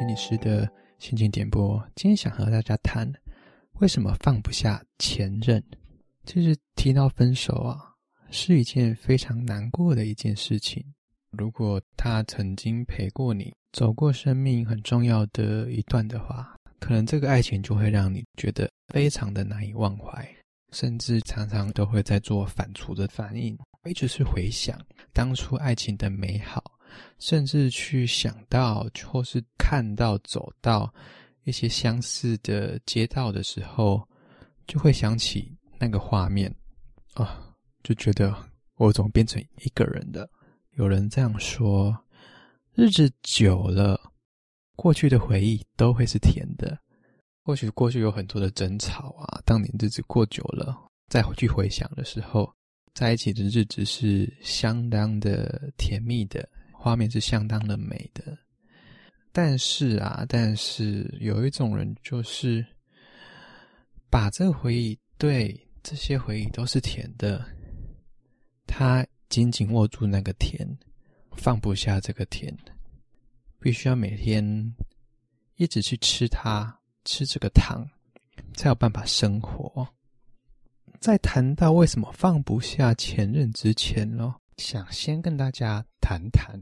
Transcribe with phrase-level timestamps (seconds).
[0.00, 0.66] 心理师的
[0.98, 1.78] 心情点播。
[1.94, 3.06] 今天想和大家谈，
[3.80, 5.62] 为什么放不下前任？
[6.24, 7.76] 其实提到分手啊，
[8.30, 10.82] 是一件非常难过的一件事情。
[11.32, 20.26] 如果他曾经陪过你，走过生命很重要的一段的话，可能这个爱情就会让你觉得非常的难以忘怀，
[20.72, 23.54] 甚至常常都会在做反刍的反应，
[23.86, 24.80] 一直是回想
[25.12, 26.64] 当初爱情的美好。
[27.18, 30.92] 甚至去想到，或是看到，走到
[31.44, 34.06] 一些相似的街道的时候，
[34.66, 36.54] 就会想起那个画面，
[37.14, 38.34] 啊，就觉得
[38.76, 40.28] 我怎么变成一个人的？
[40.76, 41.96] 有人这样说：
[42.74, 44.00] 日子久了，
[44.76, 46.78] 过去的回忆都会是甜的。
[47.42, 50.76] 或许过去有很多的争吵啊，当你日子过久了，
[51.08, 52.54] 再回去回想的时候，
[52.94, 56.48] 在一起的日子是相当的甜蜜的。
[56.82, 58.38] 画面是相当的美的，
[59.32, 62.64] 但是啊，但是有一种人就是
[64.08, 67.44] 把这回忆，对，这些回忆都是甜的，
[68.66, 70.66] 他紧紧握住那个甜，
[71.32, 72.56] 放不下这个甜，
[73.58, 74.74] 必须要每天
[75.56, 77.86] 一直去吃它，吃这个糖，
[78.54, 79.86] 才有办法生活。
[80.98, 86.60] 在谈到为什么放不下前任之前呢，想先跟大家谈谈。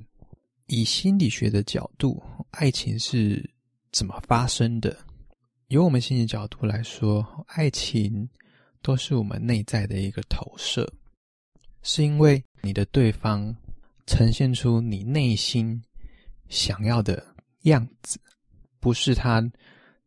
[0.66, 3.50] 以心理学的角度，爱情是
[3.90, 4.96] 怎么发生的？
[5.66, 8.28] 由我们心理角度来说，爱情
[8.82, 10.90] 都是我们内在的一个投射，
[11.82, 13.54] 是因为你的对方
[14.06, 15.82] 呈现出你内心
[16.48, 18.20] 想要的样子，
[18.78, 19.42] 不是他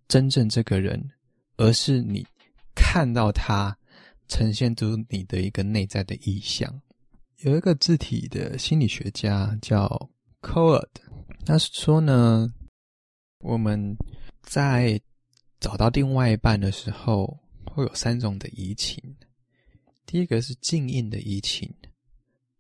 [0.07, 1.03] 真正这个人，
[1.57, 2.25] 而是你
[2.73, 3.77] 看到他
[4.29, 6.81] 呈现出你的一个内在的意象。
[7.43, 9.87] 有一个字体的心理学家叫
[10.41, 10.87] Coed，
[11.43, 12.47] 他说呢，
[13.39, 13.97] 我们
[14.43, 15.01] 在
[15.59, 19.01] 找到另外一半的时候，会有三种的移情。
[20.05, 21.73] 第一个是静应的移情，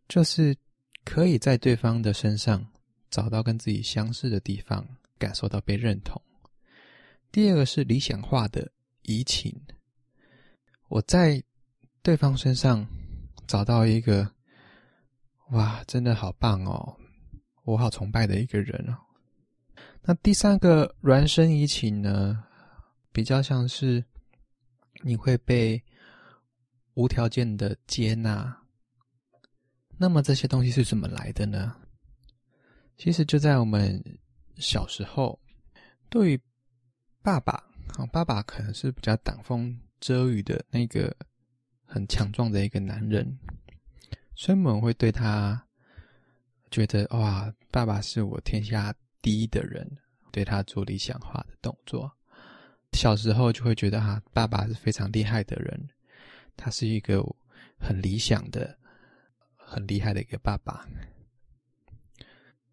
[0.07, 0.57] 就是
[1.05, 2.65] 可以在对方的身上
[3.11, 4.83] 找到跟自己相似的地方，
[5.19, 6.19] 感受到被认同。
[7.31, 8.71] 第二个是理想化的
[9.03, 9.55] 移情，
[10.87, 11.43] 我在
[12.01, 12.83] 对方身上
[13.45, 14.27] 找到一个，
[15.51, 16.97] 哇，真的好棒哦。
[17.63, 18.97] 我好崇拜的一个人哦。
[20.01, 22.43] 那第三个孪生移情呢，
[23.11, 24.03] 比较像是
[25.03, 25.81] 你会被
[26.93, 28.57] 无条件的接纳。
[29.97, 31.75] 那么这些东西是怎么来的呢？
[32.97, 34.01] 其实就在我们
[34.55, 35.39] 小时候，
[36.09, 36.41] 对于
[37.21, 37.63] 爸爸，
[38.11, 41.15] 爸爸可能是比较挡风遮雨的那个
[41.85, 43.37] 很强壮的一个男人，
[44.35, 45.65] 孙猛会对他。
[46.71, 49.85] 觉得哇，爸爸是我天下第一的人，
[50.31, 52.09] 对他做理想化的动作。
[52.93, 55.89] 小时候就会觉得哈，爸爸是非常厉害的人，
[56.55, 57.21] 他是一个
[57.77, 58.73] 很理想的、
[59.57, 60.87] 很厉害的一个爸爸。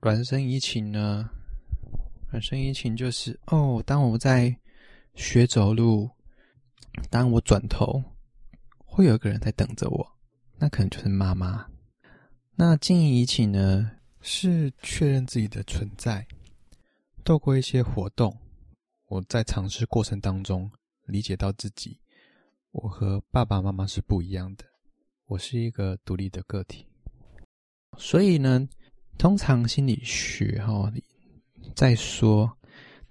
[0.01, 1.29] 孪生移情呢？
[2.33, 4.57] 孪生移情就是哦，当我在
[5.17, 6.09] 学走路，
[7.11, 8.01] 当我转头，
[8.85, 10.18] 会有一个人在等着我，
[10.59, 11.67] 那可能就是妈妈。
[12.57, 16.27] 那近应移起呢，是确认自己的存在，
[17.25, 18.37] 透过一些活动，
[19.07, 20.71] 我在尝试过程当中
[21.07, 22.01] 理解到自己，
[22.73, 24.65] 我和爸爸妈妈是不一样的，
[25.27, 26.85] 我是一个独立的个体。
[27.97, 28.69] 所以呢，
[29.17, 30.93] 通常心理学哈、哦，
[31.77, 32.53] 在说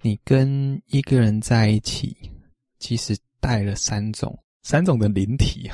[0.02, 2.16] 你跟一个人在一起，
[2.80, 5.70] 其实带了三种三种的灵体。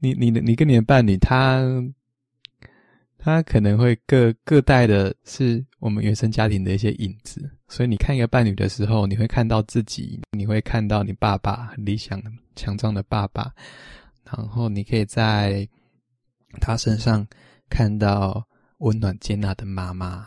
[0.00, 1.62] 你、你的、你跟你的伴侣，他
[3.18, 12.20] 他可能会各各带的是我们原生家庭的一些影子，所以你看一个伴侣的时候，你会看到自己，你会看到你爸爸理想、
[12.56, 13.52] 强壮的爸爸，
[14.24, 15.68] 然后你可以在
[16.60, 17.26] 他身上
[17.68, 18.42] 看到
[18.78, 20.26] 温暖接纳的妈妈。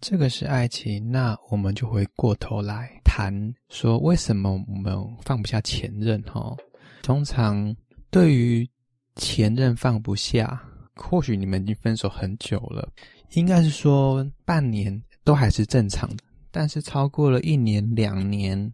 [0.00, 3.32] 这个是爱情，那我们就回过头来谈
[3.70, 6.20] 说，为什么我们放不下前任？
[6.22, 6.54] 哈，
[7.02, 7.74] 通常
[8.10, 8.68] 对于
[9.16, 10.62] 前任放不下，
[10.94, 12.88] 或许你们已经分手很久了，
[13.32, 18.72] 应该是说半年都还是正常的，但是超过了一年、两年，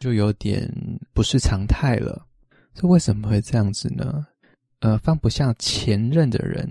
[0.00, 0.68] 就有点
[1.14, 2.26] 不是常态了。
[2.74, 4.26] 这为什么会这样子呢？
[4.80, 6.70] 呃，放不下前任的人，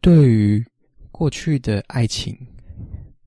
[0.00, 0.64] 对于
[1.10, 2.38] 过去的爱情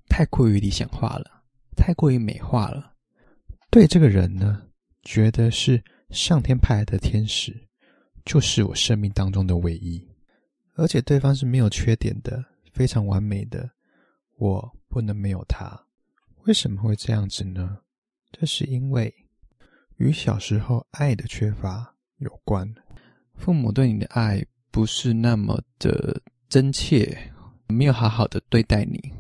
[0.08, 1.44] 太过于理想化了，
[1.76, 2.94] 太过于美化了，
[3.70, 4.62] 对这个人呢，
[5.04, 7.54] 觉得是上天派来的天使。
[8.26, 10.06] 就是我生命当中的唯一，
[10.76, 13.70] 而且对方是没有缺点的，非常完美的，
[14.38, 15.86] 我不能没有他，
[16.44, 17.80] 为什么会这样子呢？
[18.32, 19.14] 这是因为
[19.98, 22.72] 与小时候爱的缺乏有关。
[23.36, 27.18] 父母对你的爱不是那么的真切，
[27.68, 29.12] 没有好好的对待你，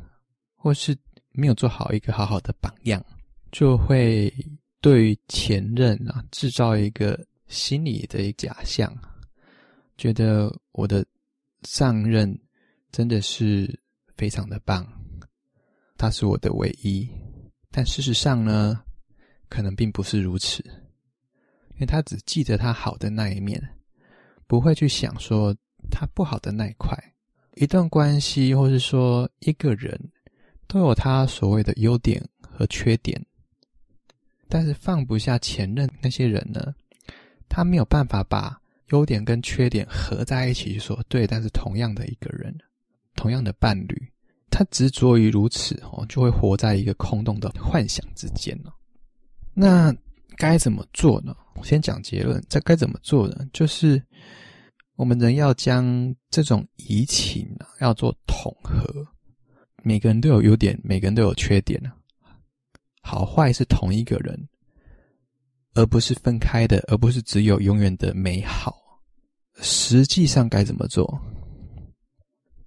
[0.55, 0.95] 或是
[1.31, 3.03] 没有做好一个好好的榜样，
[3.51, 4.33] 就会
[4.79, 7.19] 对前任啊制造一个
[7.51, 8.91] 心理的假象，
[9.97, 11.05] 觉得我的
[11.63, 12.35] 上任
[12.91, 13.79] 真的是
[14.17, 14.87] 非常的棒，
[15.97, 17.07] 他是我的唯一。
[17.69, 18.81] 但事实上呢，
[19.47, 20.63] 可能并不是如此，
[21.73, 23.61] 因为他只记得他好的那一面，
[24.47, 25.55] 不会去想说
[25.89, 26.97] 他不好的那一块。
[27.55, 29.99] 一段关系，或是说一个人，
[30.67, 33.23] 都有他所谓的优点和缺点。
[34.47, 36.73] 但是放不下前任那些人呢，
[37.51, 38.57] 他没有办法把
[38.91, 42.57] 优点跟缺点合在一起去说对，但是同样的一个人，
[43.15, 44.11] 同样的伴侣，
[44.49, 48.73] 他执着于如此哦，就会活在一个空洞的幻想之间了。
[49.53, 49.93] 那
[50.37, 51.35] 该怎么做呢？
[51.55, 53.45] 我先讲结论，这该怎么做呢？
[53.51, 54.01] 就是。
[54.97, 58.85] 我们人要将这种移情啊，要做统合。
[59.81, 61.89] 每个人都有优点，每个人都有缺点啊。
[63.01, 64.47] 好坏是同一个人，
[65.73, 68.77] 而不是分开的，而不是只有永远的美好。
[69.61, 71.19] 实际上该怎么做？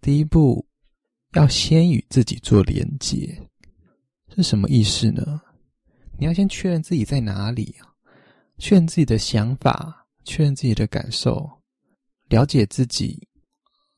[0.00, 0.66] 第一步，
[1.32, 3.36] 要先与自己做连接，
[4.34, 5.40] 是什么意思呢？
[6.18, 7.88] 你要先确认自己在哪里啊，
[8.58, 11.50] 确认自己的想法，确认自己的感受。
[12.28, 13.26] 了解自己，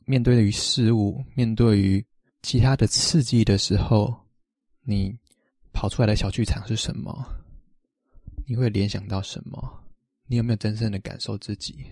[0.05, 2.05] 面对于事物，面对于
[2.43, 4.15] 其他的刺激的时候，
[4.83, 5.15] 你
[5.73, 7.27] 跑出来的小剧场是什么？
[8.49, 9.85] 你会联想到什么？
[10.27, 11.85] 你有没有真正的感受自己？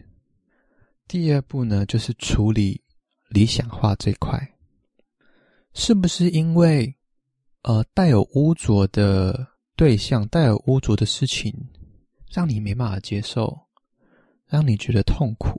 [1.08, 2.80] 第二步呢，就是处理
[3.28, 4.40] 理想化这块，
[5.74, 6.94] 是不是因为
[7.62, 11.52] 呃带有污浊的对象，带有污浊的事情，
[12.30, 13.58] 让你没办法接受，
[14.46, 15.58] 让你觉得痛苦？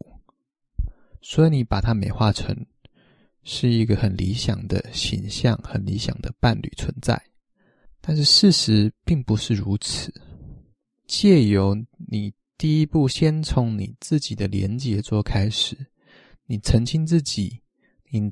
[1.22, 2.56] 所以你把它美化成
[3.44, 7.22] 是一个很理想的形象，很理想的伴侣存在，
[8.00, 10.14] 但是事实并不是如此。
[11.08, 11.76] 借由
[12.08, 15.78] 你第一步，先从你自己的连接做开始，
[16.46, 17.62] 你澄清自己，
[18.12, 18.32] 你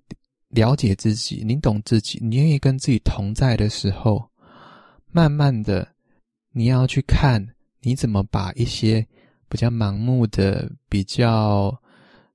[0.49, 4.29] 了解自己，你懂自己，你愿意跟自己同在的时候，
[5.11, 5.95] 慢慢的，
[6.51, 7.45] 你要去看
[7.81, 9.07] 你怎么把一些
[9.47, 11.79] 比较盲目的、比较。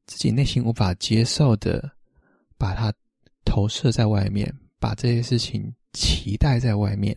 [0.07, 1.87] 自己内心无法接受的，
[2.57, 2.91] 把它
[3.45, 4.51] 投射在外面，
[4.81, 7.15] 把这些事情期待在外面，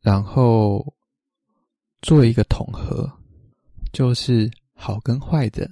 [0.00, 0.94] 然后
[2.04, 3.10] 做一个统合，
[3.90, 5.66] 就是好跟坏的，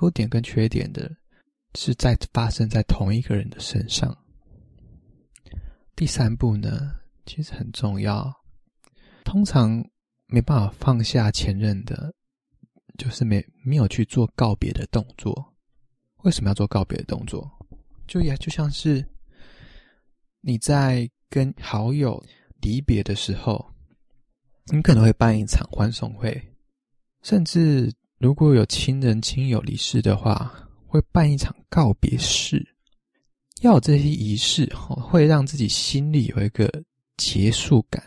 [0.00, 1.08] 优点跟缺点的，
[1.76, 4.12] 是在发生在同一个人的身上。
[5.94, 8.34] 第三步呢，其实很重要，
[9.22, 9.80] 通常
[10.26, 12.12] 没办法放下前任的。
[12.98, 15.54] 就是没没有去做告别的动作，
[16.24, 17.50] 为什么要做告别的动作？
[18.06, 19.02] 就也就像是
[20.42, 22.22] 你在跟好友
[22.60, 23.72] 离别的时候，
[24.72, 26.40] 你可能会办一场欢送会，
[27.22, 30.52] 甚至如果有亲人亲友离世的话，
[30.86, 32.66] 会办一场告别式。
[33.62, 36.72] 要有这些仪式，会让自己心里有一个
[37.16, 38.02] 结束感，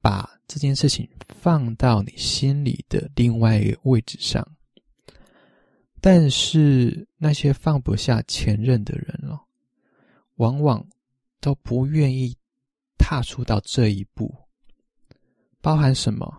[0.00, 4.46] 把这件事情放到你心里的另外一个位置上，
[6.00, 9.40] 但是那些放不下前任的人哦，
[10.34, 10.84] 往往
[11.40, 12.36] 都不愿意
[12.98, 14.41] 踏出到这一步。
[15.62, 16.30] 包含什么？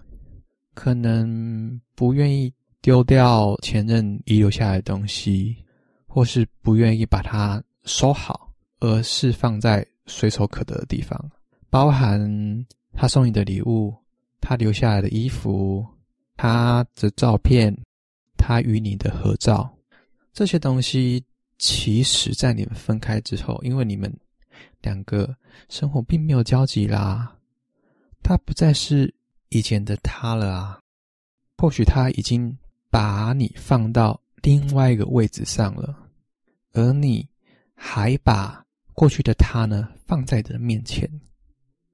[0.75, 5.56] 可能不愿意丢掉前任遗留下来的东西，
[6.06, 11.32] 或是不愿意把它收好，而是放在随手可得的地方。
[11.72, 12.22] 包含
[12.92, 13.92] 他送你的礼物。
[14.46, 15.88] 他留下来的衣服，
[16.36, 17.74] 他的照片，
[18.36, 19.74] 他与你的合照，
[20.34, 21.24] 这些东西，
[21.58, 24.13] 其实在你们分开之后，因为你们
[24.82, 25.34] 两个
[25.70, 27.34] 生活并没有交集啦，
[28.24, 29.13] 他不再是
[29.50, 30.80] 以前的他了啊。
[31.58, 32.58] 或许他已经
[32.89, 35.96] 把你放到另外一个位置上了，
[36.72, 37.25] 而你
[37.74, 41.10] 还把过去的他呢放在你的面前。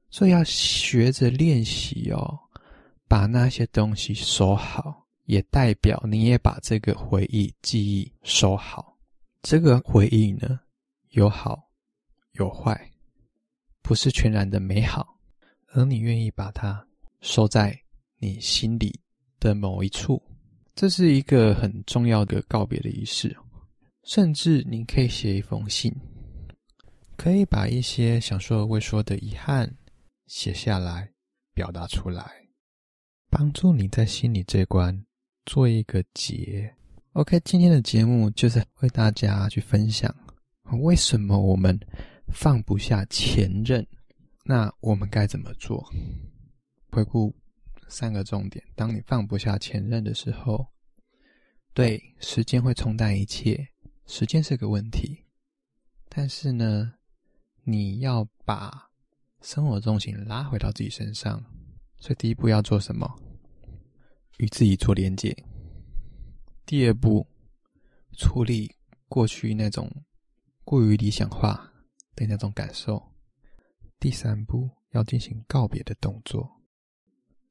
[0.09, 2.39] 所以要学着练习哦，
[3.07, 8.97] 把那些东西收好，也代表你也把这个回忆、记忆收好。
[9.43, 10.59] 这个回忆呢，
[11.09, 11.69] 有好
[12.31, 12.91] 有坏，
[13.83, 15.18] 不是全然的美好，
[15.73, 16.85] 而你愿意把它
[17.21, 17.79] 收在
[18.17, 18.99] 你心里
[19.39, 20.21] 的某一处，
[20.75, 23.35] 这是一个很重要的告别的仪式。
[24.03, 25.93] 甚至你可以写一封信，
[27.15, 29.75] 可以把一些想说未说的遗憾。
[30.27, 31.11] 写下来，
[31.55, 32.23] 表达出来，
[33.31, 35.03] 帮助你在心里这关
[35.45, 36.71] 做一个结。
[37.13, 40.15] OK，今天的节目就是为大家去分享
[40.81, 41.75] 为什么我们
[42.31, 43.85] 放不下前任，
[44.45, 45.87] 那我们该怎么做？
[46.91, 47.35] 回顾
[47.87, 50.67] 三个重点：当你放不下前任的时候，
[51.73, 53.69] 对，时间会冲淡一切，
[54.07, 55.25] 时间是个问题。
[56.07, 56.95] 但是呢，
[57.63, 58.89] 你要把
[59.41, 61.45] 生活重心拉回到自己身上，
[61.99, 63.07] 所以第一步要做什么？
[64.39, 65.35] 与自己做连接。
[66.65, 67.27] 第二步，
[68.17, 68.75] 处理
[69.07, 69.89] 过去那种
[70.63, 71.71] 过于理想化
[72.15, 73.01] 的那种感受。
[73.99, 76.49] 第三步，要进行告别的动作。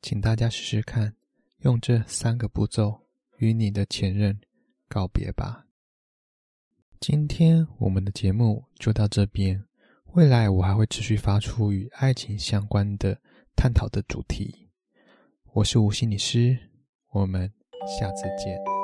[0.00, 1.14] 请大家试试看，
[1.59, 4.40] 用这三个步骤与你的前任
[4.88, 5.67] 告别吧。
[7.00, 9.62] 今天我们的节目就到这边，
[10.14, 13.21] 未来我还会持续发出与爱情相关的
[13.55, 14.71] 探讨的主题。
[15.52, 16.59] 我是吴心理师，
[17.11, 17.52] 我们
[17.99, 18.77] 下次见。